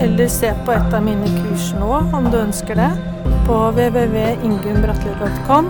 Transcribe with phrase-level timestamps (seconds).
[0.00, 2.90] eller se på et av mine kurs nå om du ønsker det,
[3.46, 5.64] på www.ingunnbratli.com,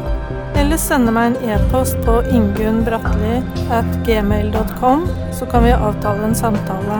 [0.56, 5.00] eller sende meg en e-post på ingunnbratli.gmail.com,
[5.38, 6.96] så kan vi avtale en samtale.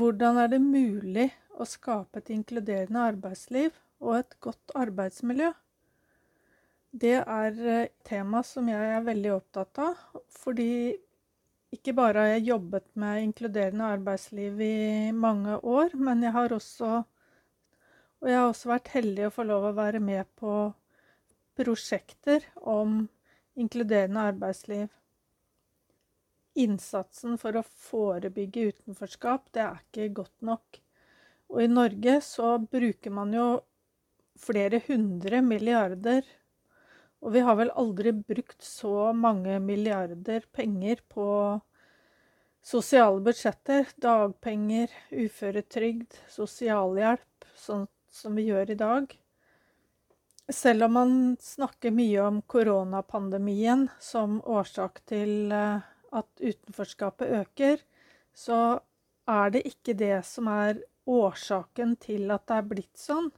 [0.00, 1.28] Hvordan er det mulig
[1.60, 3.70] å skape et inkluderende arbeidsliv
[4.02, 5.50] og et godt arbeidsmiljø?
[6.90, 9.98] Det er et tema som jeg er veldig opptatt av,
[10.34, 10.96] fordi
[11.70, 17.04] ikke bare har jeg jobbet med inkluderende arbeidsliv i mange år, men jeg har også
[18.20, 20.74] Og jeg har også vært heldig å få lov å være med på
[21.56, 23.08] prosjekter om
[23.56, 24.90] inkluderende arbeidsliv.
[26.60, 30.82] Innsatsen for å forebygge utenforskap, det er ikke godt nok.
[31.48, 33.46] Og i Norge så bruker man jo
[34.36, 36.28] flere hundre milliarder
[37.20, 41.26] og vi har vel aldri brukt så mange milliarder penger på
[42.64, 49.16] sosiale budsjetter, dagpenger, uføretrygd, sosialhjelp, sånn som vi gjør i dag.
[50.50, 57.84] Selv om man snakker mye om koronapandemien som årsak til eh, at utenforskapet øker,
[58.34, 58.80] så
[59.30, 63.30] er det ikke det som er årsaken til at det er blitt sånn.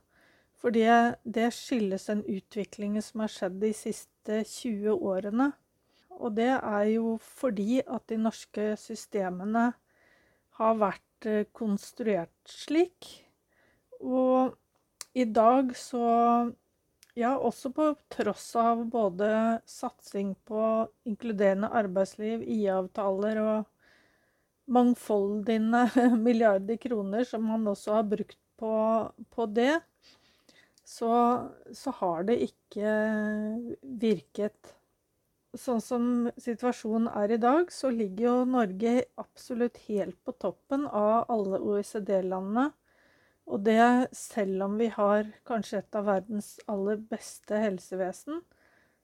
[0.63, 5.51] For det skyldes den utviklingen som har skjedd de siste 20 årene.
[6.23, 9.73] Og det er jo fordi at de norske systemene
[10.61, 13.09] har vært eh, konstruert slik.
[13.99, 14.55] Og
[15.15, 16.09] i dag så
[17.13, 19.27] Ja, også på tross av både
[19.69, 20.63] satsing på
[21.05, 23.67] inkluderende arbeidsliv, IA-avtaler og
[24.73, 25.83] mangfoldige
[26.27, 28.73] milliarder kroner som man også har brukt på,
[29.29, 29.75] på det,
[30.93, 31.15] så,
[31.73, 32.93] så har det ikke
[34.03, 34.75] virket.
[35.57, 36.05] Sånn som
[36.41, 42.71] situasjonen er i dag, så ligger jo Norge absolutt helt på toppen av alle OECD-landene.
[43.53, 48.41] Og det selv om vi har kanskje et av verdens aller beste helsevesen,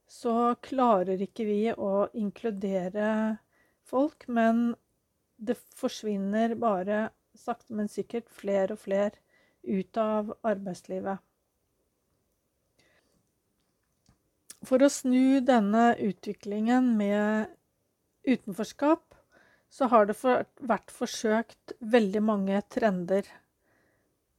[0.08, 3.10] så klarer ikke vi å inkludere
[3.88, 4.28] folk.
[4.28, 4.70] Men
[5.36, 9.18] det forsvinner bare sakte, men sikkert flere og flere
[9.68, 11.27] ut av arbeidslivet.
[14.66, 17.52] For å snu denne utviklingen med
[18.26, 19.14] utenforskap,
[19.70, 23.28] så har det vært forsøkt veldig mange trender.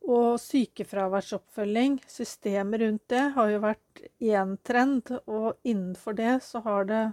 [0.10, 5.14] Og sykefraværsoppfølging, systemet rundt det, har jo vært én trend.
[5.30, 7.04] Og innenfor det så har det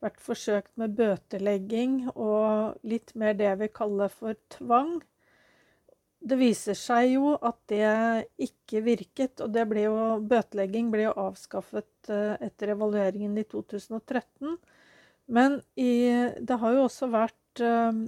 [0.00, 4.96] vært forsøkt med bøtelegging og litt mer det vi kaller for tvang
[6.30, 7.88] det viser seg jo at det
[8.42, 9.96] ikke virket, og det ble jo,
[10.30, 14.56] bøtelegging ble jo avskaffet eh, etter evalueringen i 2013.
[15.30, 15.92] Men i,
[16.38, 18.00] det har jo også vært, eh,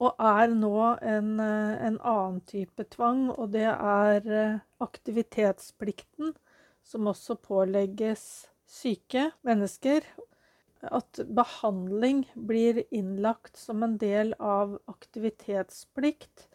[0.00, 0.74] og er nå,
[1.14, 6.34] en, eh, en, annen type tvang, og det er aktivitetsplikten,
[6.84, 8.24] som også pålegges
[8.68, 10.04] syke mennesker.
[10.80, 16.49] At behandling blir innlagt som en del av aktivitetsplikt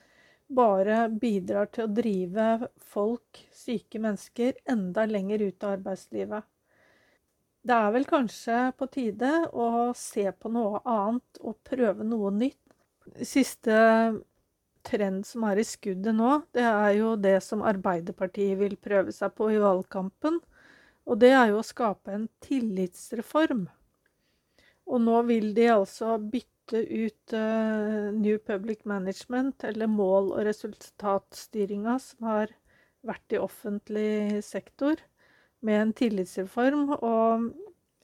[0.47, 2.49] bare bidrar til å drive
[2.91, 6.45] folk, syke mennesker, enda lenger ut av arbeidslivet.
[7.65, 12.61] Det er vel kanskje på tide å se på noe annet og prøve noe nytt.
[13.25, 13.77] Siste
[14.85, 19.33] trend som er i skuddet nå, det er jo det som Arbeiderpartiet vil prøve seg
[19.37, 20.37] på i valgkampen.
[21.05, 23.65] Og det er jo å skape en tillitsreform.
[24.85, 30.45] Og nå vil de altså bytte bytte ut uh, New Public Management, eller mål- og
[30.45, 32.47] resultatstyringa, som har
[33.05, 34.95] vært i offentlig sektor,
[35.61, 36.89] med en tillitsreform.
[37.01, 37.53] Og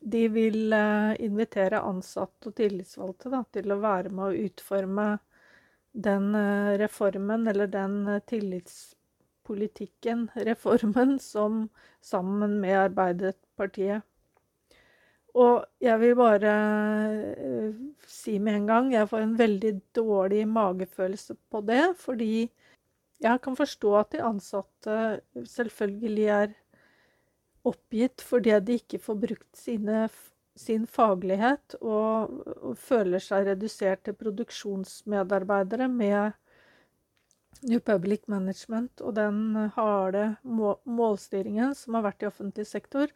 [0.02, 5.20] de vil uh, invitere ansatte og tillitsvalgte da, til å være med å utforme
[5.92, 11.70] den uh, reformen, eller den tillitspolitikken, reformen, som
[12.02, 14.04] sammen med Arbeiderpartiet
[15.34, 16.56] og jeg vil bare
[17.36, 17.76] uh,
[18.08, 22.50] si med en gang jeg får en veldig dårlig magefølelse på det, fordi
[23.22, 24.98] jeg kan forstå at de ansatte
[25.46, 26.54] selvfølgelig er
[27.70, 30.08] oppgitt fordi de ikke får brukt sine
[30.60, 36.36] sin faglighet og, og føler seg redusert til produksjonsmedarbeidere med
[37.70, 43.12] New Public Management og den harde målstyringen som har vært i offentlig sektor.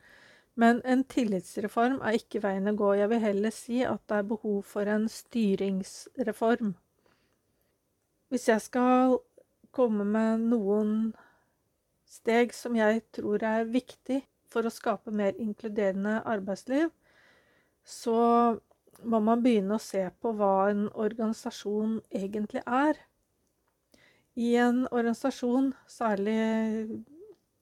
[0.55, 2.93] Men en tillitsreform er ikke veien å gå.
[2.95, 6.75] Jeg vil heller si at det er behov for en styringsreform.
[8.31, 9.17] Hvis jeg skal
[9.75, 10.93] komme med noen
[12.07, 14.21] steg som jeg tror er viktig
[14.51, 16.87] for å skape mer inkluderende arbeidsliv,
[17.83, 18.55] så
[19.03, 22.95] må man begynne å se på hva en organisasjon egentlig er.
[24.35, 26.39] I en organisasjon, særlig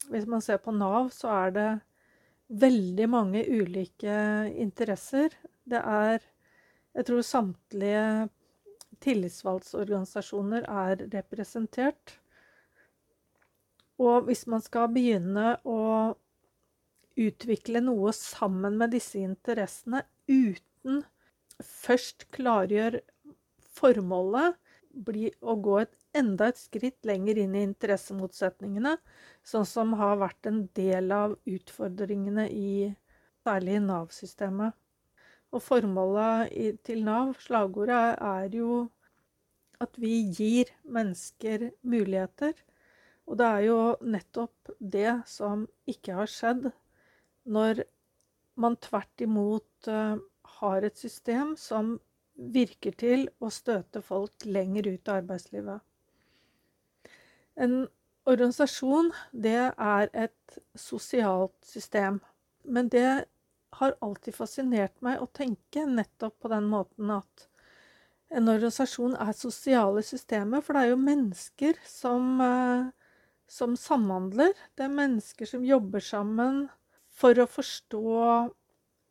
[0.10, 1.68] hvis man ser på Nav, så er det
[2.54, 4.16] veldig mange ulike
[4.62, 5.34] interesser.
[5.66, 6.22] Det er
[6.94, 8.30] Jeg tror samtlige
[9.02, 12.20] tillitsvalgtorganisasjoner er representert.
[13.98, 16.14] Og hvis man skal begynne å
[17.18, 21.02] utvikle noe sammen med disse interessene uten
[21.64, 23.00] først klargjør
[23.74, 24.54] formålet,
[24.94, 28.98] bli å gå et enda et skritt lenger inn i interessemotsetningene,
[29.46, 32.92] sånn som har vært en del av utfordringene i
[33.44, 34.76] særlig Nav-systemet.
[35.54, 38.84] Og formålet til Nav, slagordet, er jo
[39.84, 42.54] at vi gir mennesker muligheter.
[43.28, 46.72] Og det er jo nettopp det som ikke har skjedd
[47.44, 47.84] når
[48.60, 50.20] man tvert imot uh,
[50.60, 51.96] har et system som
[52.34, 55.82] virker til å støte folk lenger ut av arbeidslivet.
[57.56, 57.88] En
[58.30, 62.20] organisasjon, det er et sosialt system.
[62.64, 63.26] Men det
[63.80, 67.48] har alltid fascinert meg å tenke nettopp på den måten at
[68.34, 72.90] en organisasjon er sosiale systemer, for det er jo mennesker som, eh,
[73.48, 74.54] som samhandler.
[74.76, 76.70] Det er mennesker som jobber sammen.
[77.14, 78.54] For å forstå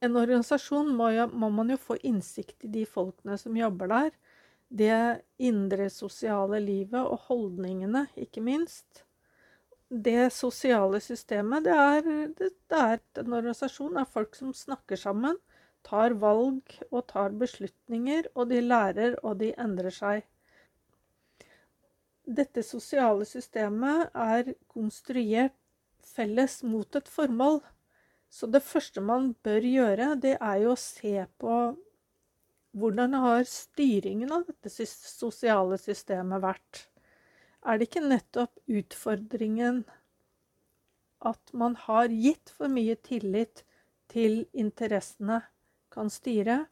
[0.02, 4.10] en organisasjon må, jo, må man jo få innsikt i de folkene som jobber der
[4.72, 9.04] det indre sosiale livet og holdningene, ikke minst.
[9.92, 12.06] Det sosiale systemet, det er,
[12.38, 15.36] det, det er en organisasjon av folk som snakker sammen,
[15.84, 20.24] tar valg og tar beslutninger, og de lærer og de endrer seg.
[22.24, 25.58] Dette sosiale systemet er konstruert
[26.02, 27.60] felles mot et formål.
[28.32, 31.56] Så det første man bør gjøre, det er jo å se på
[32.72, 36.86] hvordan har styringen av dette sosiale systemet vært?
[37.62, 39.82] Er det ikke nettopp utfordringen
[41.22, 43.62] at man har gitt for mye tillit
[44.10, 45.42] til interessene
[45.92, 46.64] kan styre,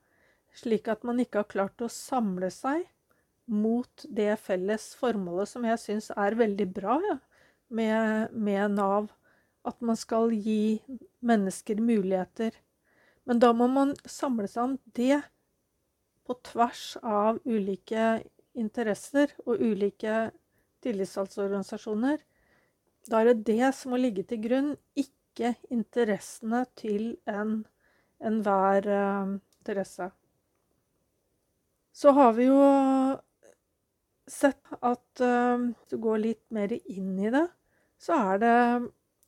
[0.57, 2.89] slik at man ikke har klart å samle seg
[3.51, 7.17] mot det felles formålet som jeg syns er veldig bra ja,
[7.69, 9.11] med, med Nav?
[9.61, 10.81] At man skal gi
[11.21, 12.55] mennesker muligheter.
[13.29, 15.19] Men da må man samle seg om det
[16.31, 18.21] på tvers av ulike
[18.55, 20.29] interesser og ulike
[20.85, 22.21] tillitsvalgtorganisasjoner.
[23.11, 29.35] Da er det det som må ligge til grunn, ikke interessene til enhver en uh,
[29.59, 30.11] interesse.
[31.91, 32.63] Så har vi jo
[34.31, 37.49] sett at uh, du går litt mer inn i det,
[37.99, 38.57] så er det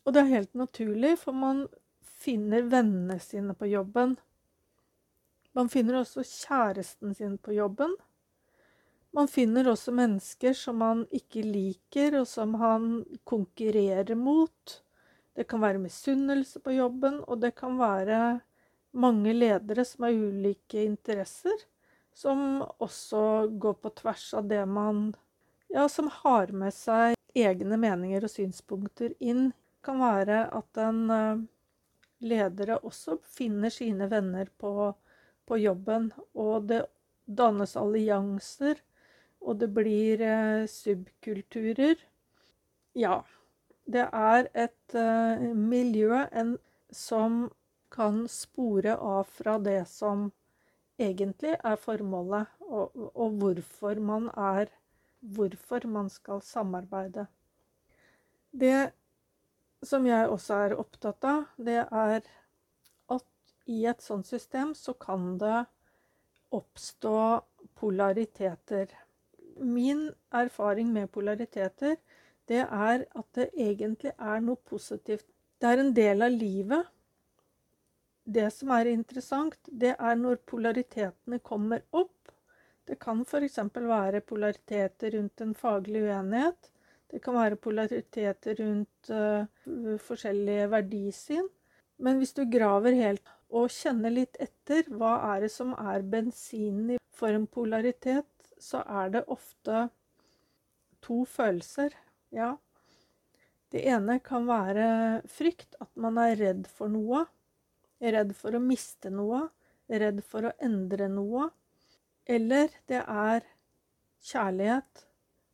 [0.02, 1.66] Og det er helt naturlig, for man
[2.02, 4.16] finner vennene sine på jobben.
[5.52, 7.92] Man finner også kjæresten sin på jobben.
[9.12, 14.78] Man finner også mennesker som man ikke liker, og som han konkurrerer mot.
[15.36, 18.40] Det kan være misunnelse på jobben, og det kan være
[18.92, 21.66] mange ledere som har ulike interesser,
[22.14, 25.10] som også går på tvers av det man
[25.72, 29.46] Ja, som har med seg egne meninger og synspunkter inn.
[29.56, 31.46] Det kan være at en leder
[32.20, 34.92] ledere også finner sine venner på
[35.46, 36.10] på jobben.
[36.34, 36.84] Og det
[37.26, 38.80] dannes allianser,
[39.42, 41.96] og det blir eh, subkulturer.
[42.94, 43.22] Ja.
[43.82, 46.54] Det er et eh, miljø en,
[46.92, 47.50] som
[47.92, 50.30] kan spore av fra det som
[51.02, 54.72] egentlig er formålet, og, og hvorfor man er
[55.22, 57.28] Hvorfor man skal samarbeide.
[58.50, 58.90] Det
[59.86, 62.26] som jeg også er opptatt av, det er
[63.72, 65.64] i et sånt system så kan det
[66.52, 67.18] oppstå
[67.80, 68.90] polariteter.
[69.56, 71.96] Min erfaring med polariteter,
[72.48, 75.26] det er at det egentlig er noe positivt.
[75.60, 76.90] Det er en del av livet.
[78.24, 82.32] Det som er interessant, det er når polaritetene kommer opp.
[82.86, 83.58] Det kan f.eks.
[83.74, 86.70] være polariteter rundt en faglig uenighet.
[87.10, 89.44] Det kan være polariteter rundt uh,
[90.00, 91.48] forskjellige verdisyn.
[92.02, 96.96] Men hvis du graver helt å kjenne litt etter hva er det som er bensinen
[97.28, 98.26] en polaritet,
[98.58, 99.88] så er det ofte
[101.02, 101.94] to følelser.
[102.34, 102.56] Ja.
[103.72, 107.24] Det ene kan være frykt, at man er redd for noe.
[108.02, 109.46] Redd for å miste noe.
[109.86, 111.48] Redd for å endre noe.
[112.26, 113.46] Eller det er
[114.32, 115.06] kjærlighet.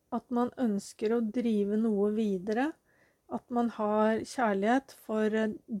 [0.09, 2.71] At man ønsker å drive noe videre.
[3.31, 5.29] At man har kjærlighet for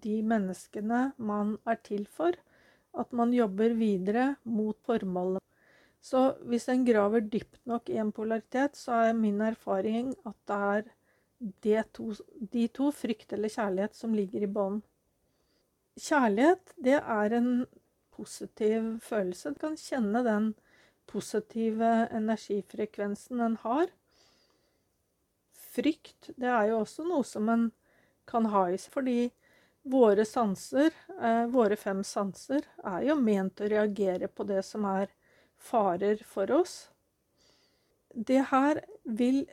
[0.05, 2.37] de menneskene man er til for.
[2.97, 5.41] At man jobber videre mot formålet.
[6.01, 10.85] Så hvis en graver dypt nok i en polaritet, så er min erfaring at
[11.63, 12.13] det er to,
[12.53, 14.81] de to, frykt eller kjærlighet, som ligger i bånn.
[15.99, 17.65] Kjærlighet, det er en
[18.15, 19.53] positiv følelse.
[19.55, 20.53] Du kan kjenne den
[21.09, 23.91] positive energifrekvensen en har.
[25.69, 27.69] Frykt, det er jo også noe som en
[28.29, 29.19] kan ha i seg, fordi
[29.89, 35.13] våre sanser, eh, våre fem sanser, er jo ment å reagere på det som er
[35.57, 36.89] farer for oss.
[38.13, 39.45] Det her vil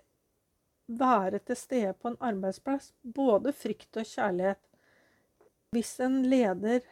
[0.86, 4.62] være til stede på en arbeidsplass, både frykt og kjærlighet.
[5.74, 6.84] Hvis en leder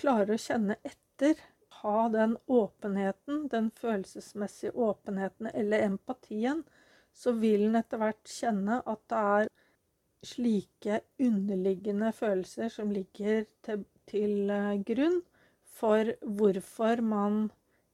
[0.00, 1.36] klarer å kjenne etter,
[1.82, 6.64] ha den åpenheten, den følelsesmessige åpenheten eller empatien,
[7.16, 9.52] så vil en etter hvert kjenne at det er
[10.26, 15.20] slike underliggende følelser som ligger til, til eh, grunn
[15.76, 17.46] for hvorfor man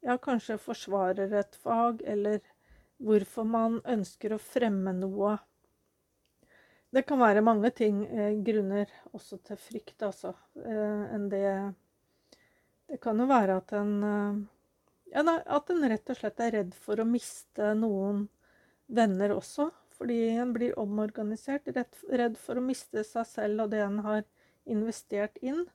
[0.03, 2.41] ja, kanskje forsvarer et fag, eller
[3.03, 5.37] hvorfor man ønsker å fremme noe.
[6.93, 11.75] Det kan være mange ting, eh, grunner også til frykt, altså, eh, enn det
[12.93, 14.41] Det kan jo være at en eh,
[15.15, 15.23] ja,
[15.57, 18.27] at en rett og slett er redd for å miste noen
[18.95, 19.71] venner også.
[19.97, 21.69] Fordi en blir omorganisert,
[22.11, 24.25] redd for å miste seg selv og det en har
[24.67, 25.67] investert inn.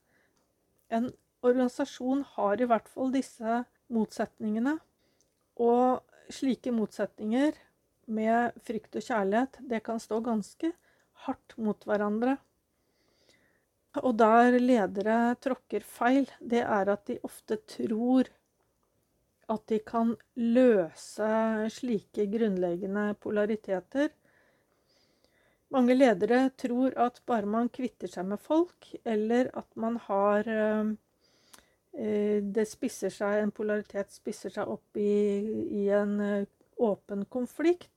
[0.91, 1.11] En
[1.45, 3.61] organisasjon har i hvert fall disse
[3.93, 4.77] motsetningene.
[5.63, 7.55] Og slike motsetninger
[8.11, 10.73] med frykt og kjærlighet, det kan stå ganske
[11.25, 12.37] hardt mot hverandre.
[14.03, 18.29] Og der ledere tråkker feil, det er at de ofte tror
[19.47, 21.29] at de kan løse
[21.71, 24.11] slike grunnleggende polariteter.
[25.73, 30.91] Mange ledere tror at bare man kvitter seg med folk, eller at man har eh,
[32.43, 35.15] det spisser seg, en polaritet spisser seg opp i,
[35.81, 36.45] i en eh,
[36.77, 37.91] åpen konflikt,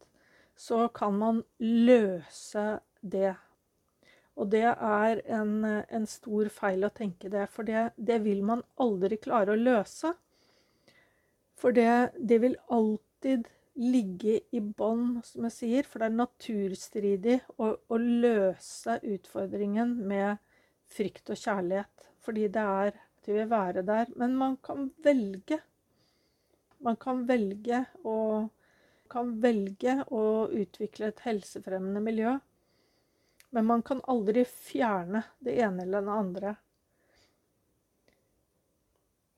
[0.57, 3.35] så kan man løse det.
[4.40, 8.62] Og det er en, en stor feil å tenke det, for det, det, vil man
[8.80, 10.14] aldri klare å løse.
[11.60, 13.48] For det, det vil alltid
[13.80, 20.40] ligge i bånn, som jeg sier, for det er naturstridig å, å løse utfordringen med
[20.90, 22.08] frykt og kjærlighet.
[22.24, 24.06] Fordi det er alltid vil være der.
[24.16, 25.60] Men man kan velge.
[26.80, 28.48] Man kan velge å,
[29.08, 32.38] kan velge å utvikle et helsefremmende miljø.
[33.50, 36.54] Men man kan aldri fjerne det ene eller det andre.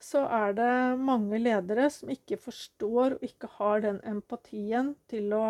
[0.02, 5.48] Så er det mange ledere som ikke forstår og ikke har den empatien til å,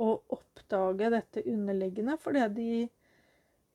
[0.00, 2.68] å oppdage dette underliggende, fordi de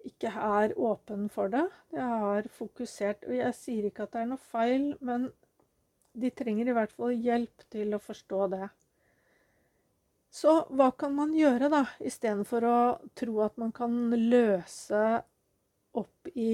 [0.09, 1.67] ikke er åpen for det.
[1.93, 5.29] De har fokusert Og jeg sier ikke at det er noe feil, men
[6.19, 8.69] de trenger i hvert fall hjelp til å forstå det.
[10.33, 12.79] Så hva kan man gjøre, da, istedenfor å
[13.17, 15.05] tro at man kan løse
[15.97, 16.51] opp i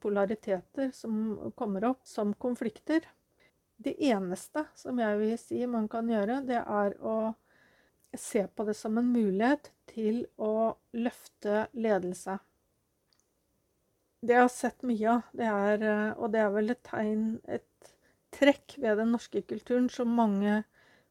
[0.00, 3.04] polariteter som kommer opp som konflikter?
[3.80, 7.32] Det eneste som jeg vil si man kan gjøre, det er å
[8.16, 12.36] se på det som en mulighet til å løfte ledelse.
[14.20, 15.84] Det jeg har sett mye av, det er,
[16.18, 17.94] og det er vel et tegn, et
[18.36, 20.60] trekk ved den norske kulturen, som mange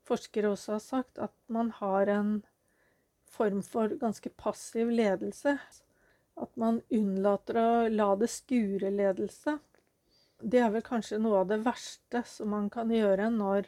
[0.05, 2.33] forskere også har sagt, at man har en
[3.29, 5.57] form for ganske passiv ledelse.
[6.39, 9.57] At man unnlater å la det skure ledelse.
[10.39, 13.67] Det er vel kanskje noe av det verste som man kan gjøre når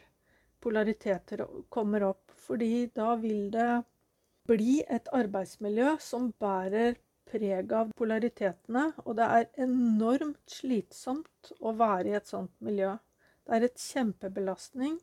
[0.62, 2.32] polariteter kommer opp.
[2.46, 3.82] Fordi da vil det
[4.48, 6.96] bli et arbeidsmiljø som bærer
[7.32, 12.96] preg av polaritetene, og det er enormt slitsomt å være i et sånt miljø.
[13.46, 14.98] Det er et kjempebelastning,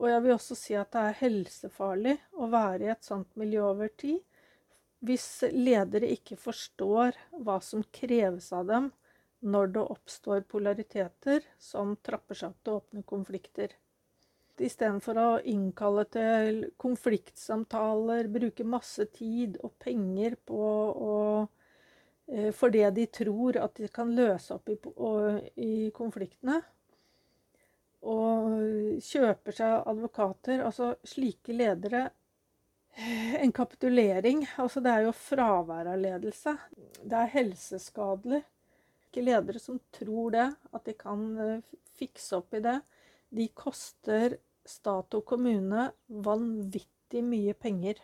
[0.00, 3.66] og jeg vil også si at det er helsefarlig å være i et sånt miljø
[3.70, 4.20] over tid
[5.02, 8.90] hvis ledere ikke forstår hva som kreves av dem
[9.42, 13.72] når det oppstår polariteter som trapper seg opp til åpne konflikter.
[14.62, 21.16] Istedenfor å innkalle til konfliktsamtaler, bruke masse tid og penger på å
[22.56, 24.76] for det de tror at de kan løse opp i,
[25.60, 26.60] i konfliktene.
[28.08, 30.62] Og kjøper seg advokater.
[30.64, 32.06] Altså slike ledere
[32.94, 34.44] En kapitulering.
[34.60, 36.56] Altså det er jo fravær av ledelse.
[37.02, 38.42] Det er helseskadelig.
[39.08, 41.24] Ikke ledere som tror det, at de kan
[41.98, 42.78] fikse opp i det.
[43.32, 44.36] De koster
[44.68, 48.00] stat og kommune vanvittig mye penger.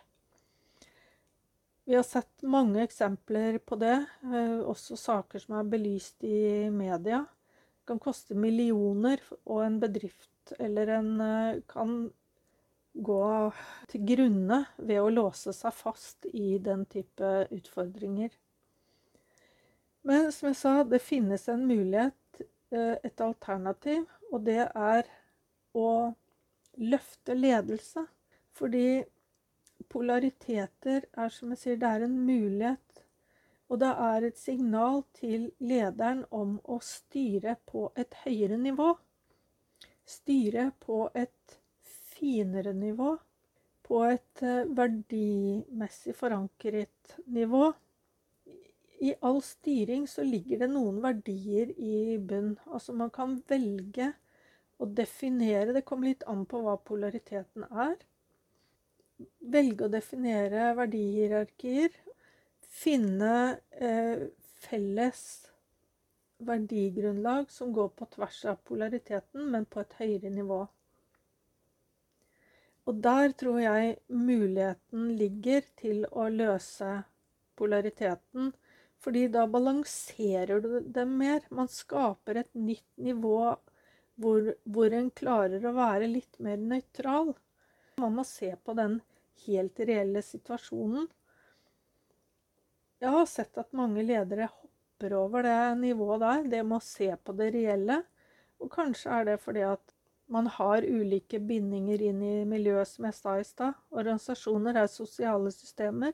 [1.89, 7.23] Vi har sett mange eksempler på det, eh, også saker som er belyst i media.
[7.25, 12.11] Det kan koste millioner, og en bedrift eller en eh, kan
[13.03, 13.23] gå
[13.91, 18.31] til grunne ved å låse seg fast i den type utfordringer.
[20.07, 22.41] Men som jeg sa, det finnes en mulighet,
[22.71, 25.09] eh, et alternativ, og det er
[25.75, 26.13] å
[26.79, 28.05] løfte ledelse.
[28.55, 29.03] Fordi
[29.89, 33.03] polariteter er, som jeg sier, det er en mulighet.
[33.69, 38.95] Og det er et signal til lederen om å styre på et høyere nivå.
[40.09, 41.59] Styre på et
[42.19, 43.15] finere nivå.
[43.89, 47.71] På et eh, verdimessig forankret nivå.
[48.99, 52.57] I all styring så ligger det noen verdier i bunn.
[52.67, 54.11] Altså man kan velge
[54.79, 57.95] å definere Det kommer litt an på hva polariteten er.
[59.55, 61.95] Velge å definere verdihierarkier.
[62.69, 63.33] Finne
[63.71, 64.27] eh,
[64.67, 65.23] felles
[66.39, 70.61] verdigrunnlag som går på tvers av polariteten, men på et høyere nivå.
[72.89, 77.03] Og der tror jeg muligheten ligger til å løse
[77.59, 78.49] polariteten.
[78.99, 81.43] Fordi da balanserer du dem mer.
[81.53, 83.37] Man skaper et nytt nivå
[84.19, 87.35] hvor, hvor en klarer å være litt mer nøytral.
[88.01, 88.97] Man må se på den
[89.45, 91.05] helt reelle situasjonen.
[92.99, 97.13] Jeg har sett at mange ledere hopper over det nivået der, det med å se
[97.15, 98.01] på det reelle.
[98.59, 99.95] Og kanskje er det fordi at
[100.29, 103.77] man har ulike bindinger inn i miljøet, som jeg sa i stad.
[103.89, 106.13] Organisasjoner er sosiale systemer.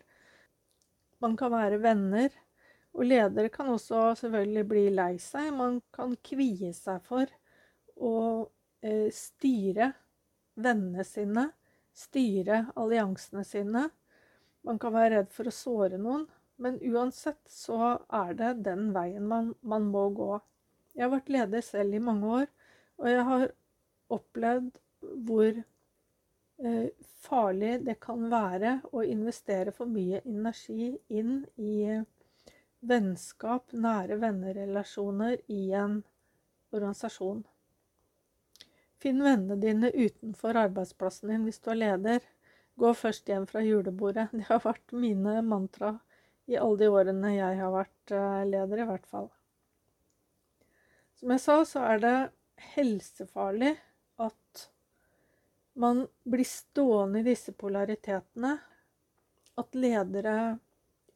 [1.23, 2.31] Man kan være venner.
[2.95, 5.49] Og ledere kan også selvfølgelig bli lei seg.
[5.51, 7.27] Man kan kvie seg for
[7.99, 8.15] å
[8.79, 9.91] eh, styre
[10.55, 11.49] vennene sine,
[11.91, 13.89] styre alliansene sine.
[14.63, 16.23] Man kan være redd for å såre noen,
[16.55, 20.39] men uansett så er det den veien man, man må gå.
[20.95, 22.49] Jeg har vært leder selv i mange år,
[22.95, 23.49] og jeg har
[24.13, 24.77] opplevd
[25.27, 26.87] hvor eh,
[27.25, 32.01] farlig det kan være å investere for mye energi inn i
[32.85, 36.01] vennskap, nære vennerelasjoner, i en
[36.75, 37.43] organisasjon.
[39.01, 42.27] Finn vennene dine utenfor arbeidsplassen din hvis du er leder.
[42.79, 44.29] Gå først hjem fra julebordet.
[44.37, 45.97] Det har vært mine mantra
[46.45, 49.29] i alle de årene jeg har vært eh, leder, i hvert fall.
[51.15, 52.15] Som jeg sa, så er det
[52.75, 53.73] helsefarlig
[54.21, 54.67] at
[55.75, 58.57] man blir stående i disse polaritetene.
[59.55, 60.57] At ledere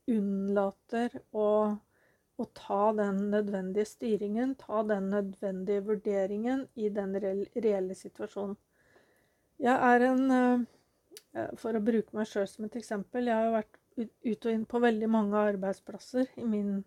[0.09, 1.49] unnlater å
[2.39, 8.55] å ta den nødvendige styringen, ta den nødvendige vurderingen i den reelle situasjonen.
[9.59, 10.61] Jeg er en eh,
[11.35, 13.27] eh, For å bruke meg sjøl som et eksempel.
[13.27, 16.77] Jeg har vært ut og inn på veldig mange arbeidsplasser i min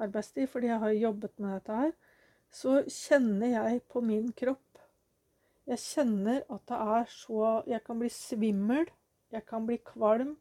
[0.00, 1.94] arbeidstid fordi jeg har jobbet med dette her.
[2.52, 4.69] Så kjenner jeg på min kropp
[5.70, 8.88] Jeg kjenner at det er så Jeg kan bli svimmel.
[9.30, 10.32] Jeg kan bli kvalm.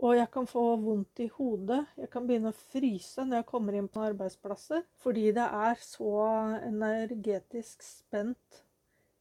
[0.00, 1.84] Og jeg kan få vondt i hodet.
[1.96, 4.82] Jeg kan begynne å fryse når jeg kommer inn på arbeidsplasser.
[5.04, 6.14] Fordi det er så
[6.64, 8.62] energetisk spent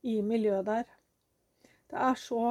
[0.07, 0.89] i miljøet der.
[1.89, 2.43] Det er så,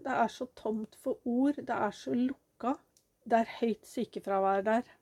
[0.00, 1.60] det er så tomt for ord.
[1.60, 2.74] Det er så lukka.
[3.24, 4.94] Det er høyt sykefravær der.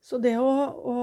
[0.00, 0.96] Så det å, å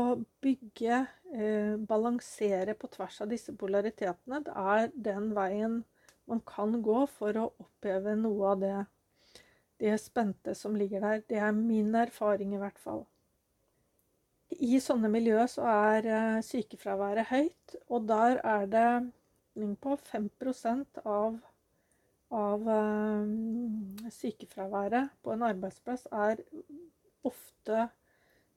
[0.44, 1.04] bygge,
[1.34, 5.82] eh, balansere på tvers av disse polaritetene, det er den veien
[6.30, 8.76] man kan gå for å oppheve noe av det
[9.84, 11.24] det spente som ligger der.
[11.28, 13.04] Det er min erfaring, i hvert fall.
[14.54, 18.88] I sånne miljø så er eh, sykefraværet høyt, og der er det
[19.82, 20.30] på 5
[21.06, 21.36] av,
[22.34, 26.42] av uh, sykefraværet på en arbeidsplass er
[27.24, 27.88] ofte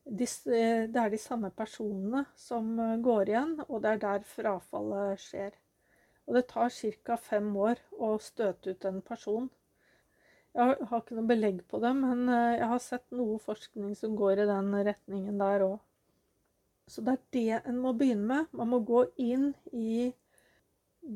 [0.07, 5.57] de, det er de samme personene som går igjen, og det er der frafallet skjer.
[6.27, 7.17] Og det tar ca.
[7.19, 9.51] fem år å støte ut en person
[10.57, 14.15] jeg har ikke noe belegg på det, men eh, jeg har sett noe forskning som
[14.17, 15.75] går i den retningen der òg.
[16.89, 18.55] Så det er det en må begynne med.
[18.57, 20.15] Man må gå inn i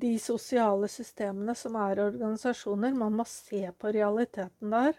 [0.03, 2.92] de sosiale systemene som er organisasjoner.
[2.98, 4.98] Man må se på realiteten der.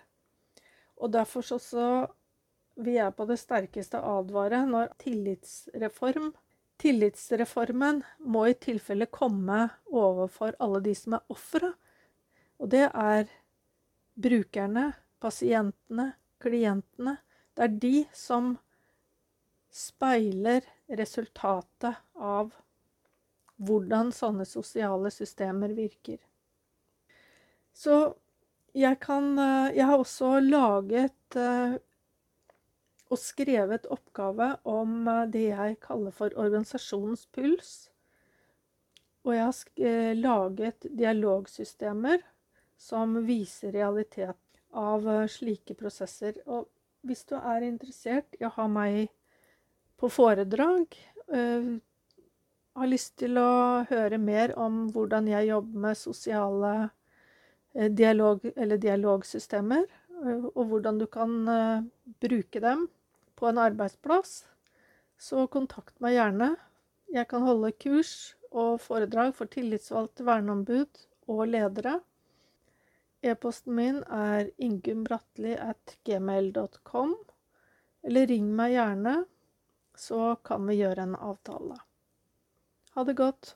[0.98, 1.60] Og derfor så,
[2.76, 6.32] vil jeg på det sterkeste advare når tillitsreform
[6.82, 11.68] Tillitsreformen må i tilfelle komme overfor alle de som er ofre.
[12.58, 13.30] Og det er
[14.18, 14.88] brukerne,
[15.22, 16.08] pasientene,
[16.42, 17.20] klientene.
[17.54, 18.56] Det er de som
[19.70, 22.50] speiler resultatet av
[23.62, 26.18] hvordan sånne sosiale systemer virker.
[27.78, 28.16] Så
[28.74, 31.78] jeg kan eh, Jeg har også laget eh,
[33.12, 37.74] og skrevet oppgave om eh, det jeg kaller for organisasjonens puls.
[39.28, 42.24] Og jeg har laget dialogsystemer
[42.82, 44.40] som viser realitet
[44.74, 46.40] av slike prosesser.
[46.50, 46.66] Og
[47.06, 49.12] hvis du er interessert i å ha meg
[50.02, 50.98] på foredrag,
[52.78, 56.74] har lyst til å høre mer om hvordan jeg jobber med sosiale
[57.76, 59.86] eh, dialog, dialogsystemer,
[60.24, 61.84] eh, og hvordan du kan eh,
[62.24, 62.88] bruke dem
[63.42, 64.46] på en arbeidsplass,
[65.18, 66.56] så kontakt meg gjerne.
[67.10, 71.00] Jeg kan holde kurs og foredrag for tillitsvalgte verneombud
[71.32, 72.02] og ledere.
[73.26, 77.16] E-posten min er ingunnbratli.gmail.com,
[78.06, 79.26] eller ring meg gjerne,
[79.98, 81.78] så kan vi gjøre en avtale.
[82.94, 83.56] Ha det godt.